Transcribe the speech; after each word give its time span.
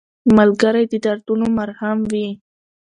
ملګری 0.37 0.83
د 0.91 0.93
دردونو 1.05 1.45
مرهم 1.57 1.97
وي 2.11 2.27